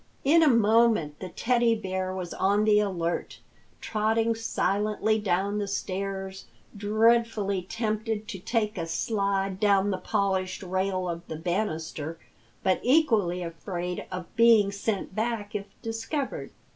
[0.23, 3.37] In a moment the Teddy Bear was on the alert,
[3.81, 11.07] trotting silently down the stairs, dreadfully tempted to take a slide down the polished rail
[11.07, 12.17] of the banister,
[12.63, 16.49] but equally afraid of being sent back if discovered.